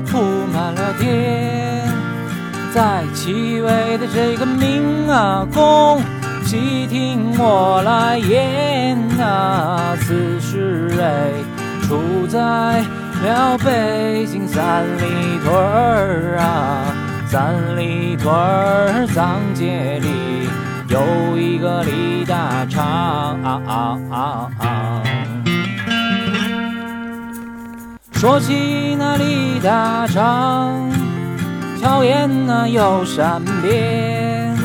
[0.00, 0.18] 铺
[0.52, 1.86] 满了天。
[2.74, 5.98] 在七位的这个明啊公，
[6.44, 11.30] 细听我来言啊，此事哎，
[11.82, 12.38] 出在
[13.24, 16.84] 了北京三里屯儿啊，
[17.26, 20.48] 三里屯儿藏街里
[20.88, 22.84] 有一个李大昌
[23.42, 23.98] 啊啊
[24.58, 25.02] 啊
[28.18, 30.90] 说起那李大昌。
[31.80, 34.56] 巧言那又善辩，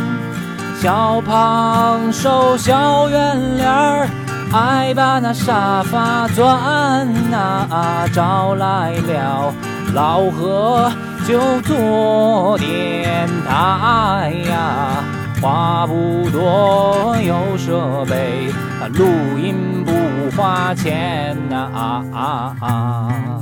[0.82, 4.10] 小胖瘦小圆脸儿，
[4.52, 9.54] 爱把那沙发钻呐，找来了
[9.94, 10.92] 老何
[11.28, 15.04] 就做点台呀，
[15.40, 18.52] 话不多有设备，
[18.94, 19.06] 录
[19.38, 19.92] 音不
[20.36, 23.41] 花钱呐啊啊啊。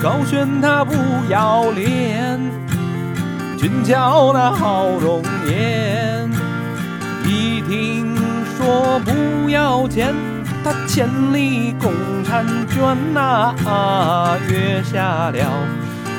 [0.00, 0.94] 高轩他不
[1.28, 2.38] 要脸，
[3.58, 6.30] 俊俏那好容颜。
[7.26, 8.14] 一听
[8.56, 10.14] 说不要钱，
[10.62, 11.92] 他千里共
[12.24, 13.54] 婵娟呐，
[14.48, 15.52] 约下了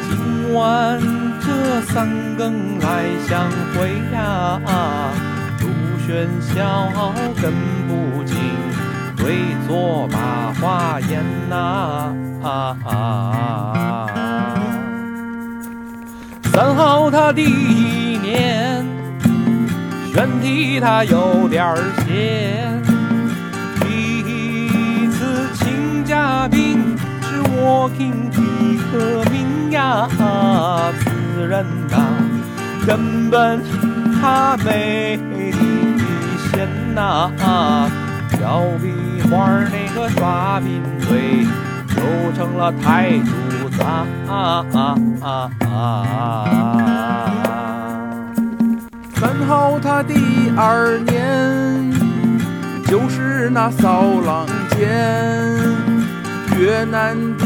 [0.09, 1.00] 今晚
[1.39, 2.07] 这三
[2.38, 4.59] 更来相会呀。
[4.66, 5.11] 啊
[5.57, 5.67] 朱
[6.05, 6.91] 轩笑
[7.41, 7.53] 跟
[7.88, 8.35] 不进，
[9.16, 12.13] 对坐把话言呐。
[12.42, 14.08] 啊啊！
[16.54, 18.86] 三好他第一年，
[20.14, 22.81] 选题他有点儿闲。
[23.81, 28.38] 第一次请嘉宾是我听的
[28.92, 30.08] 革命呀，
[31.00, 31.96] 此人呐
[32.86, 33.62] 根本
[34.22, 35.52] 他没底
[36.52, 37.30] 线呐，
[38.40, 41.46] 小笔画那个耍贫嘴。
[41.95, 42.01] 就
[42.35, 44.66] 成了太主子啊啊
[45.22, 45.50] 啊！
[49.16, 51.91] 三好他第二年
[52.85, 54.79] 就是那骚浪尖，
[56.57, 57.45] 越南的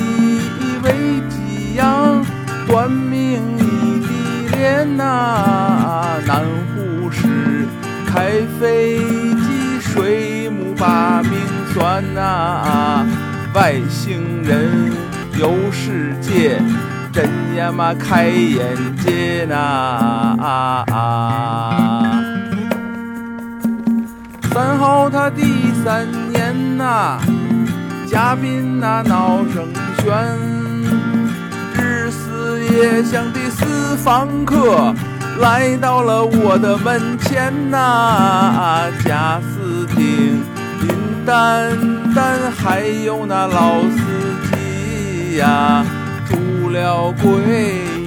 [0.84, 2.24] 位吉阳
[2.68, 7.66] 短命异地恋呐，南湖市
[8.06, 11.32] 开飞机水母把命
[11.74, 13.06] 算呐。
[13.54, 14.92] 外星人
[15.38, 16.60] 游世界，
[17.14, 19.56] 真呀嘛开眼界呐！
[20.42, 20.84] 啊！
[20.92, 22.20] 啊
[24.52, 27.20] 三好他第三年呐，
[28.08, 29.68] 嘉宾那闹声
[30.00, 30.10] 喧，
[31.76, 34.94] 日思夜想的私房客
[35.40, 40.42] 来到了我的门前呐，啊贾斯汀。
[41.26, 41.93] 丹丹，
[42.52, 43.98] 还有那老司
[44.52, 45.86] 机呀，
[46.28, 47.32] 出了轨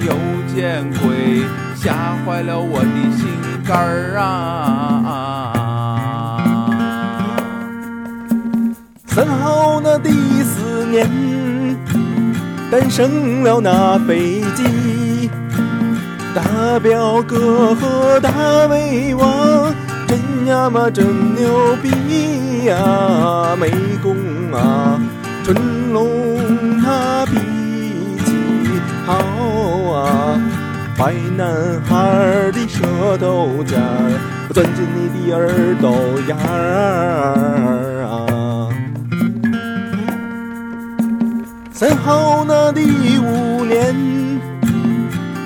[0.05, 0.13] 又
[0.53, 1.43] 见鬼，
[1.75, 2.85] 吓坏了我的
[3.17, 3.27] 心
[3.65, 5.53] 肝儿啊！
[9.07, 10.09] 三好那第
[10.43, 11.09] 四年，
[12.71, 15.29] 诞生了那飞机，
[16.33, 18.31] 大表哥和大
[18.69, 19.73] 胃王。
[20.07, 21.89] 真呀嘛真牛逼
[22.65, 22.77] 呀，
[23.55, 23.71] 美
[24.01, 24.15] 工
[24.51, 24.99] 啊，
[25.43, 25.55] 春
[25.93, 27.33] 龙他脾
[28.25, 28.33] 气
[29.05, 29.13] 好
[29.93, 30.39] 啊，
[30.97, 31.47] 坏男
[31.87, 34.19] 孩的舌头尖儿
[34.53, 35.91] 钻进你的耳朵
[36.27, 38.13] 眼儿啊。
[41.71, 43.95] 三好那第五年，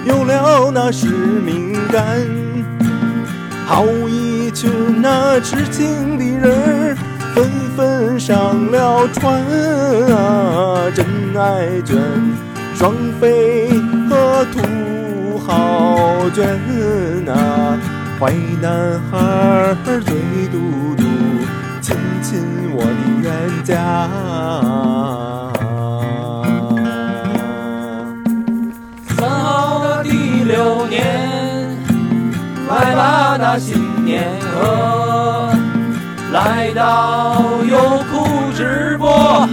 [0.05, 2.01] 有了那使命感。
[3.65, 6.95] 好一群那痴情的人，
[7.33, 7.90] 纷纷
[8.21, 9.33] 上了船
[10.13, 10.85] 啊！
[10.93, 11.03] 真
[11.35, 11.97] 爱卷，
[12.75, 13.67] 双飞
[14.07, 16.47] 和土豪卷
[17.27, 17.79] 啊！
[18.19, 18.31] 坏
[18.61, 19.75] 男孩
[20.05, 20.13] 嘴
[20.51, 20.59] 嘟
[20.95, 21.03] 嘟，
[21.81, 22.91] 亲亲我的
[23.23, 23.33] 冤
[23.63, 23.73] 家。
[29.17, 31.01] 三好的第六年。
[32.69, 35.40] 来吧，那新年贺，
[36.31, 37.77] 来到优
[38.09, 39.47] 酷直播，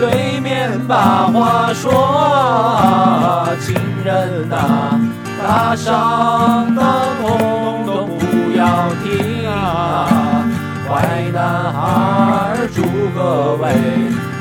[0.00, 4.98] 对面把话说，亲人呐，
[5.40, 6.82] 打赏的
[7.20, 10.44] 痛都不要停啊，
[10.88, 12.82] 坏男孩祝
[13.14, 13.72] 各位，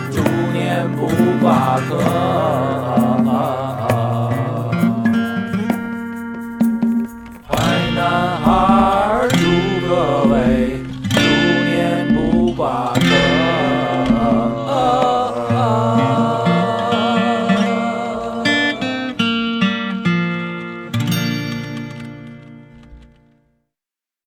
[0.09, 0.19] 猪
[0.51, 1.07] 年不
[1.41, 1.91] 挂科。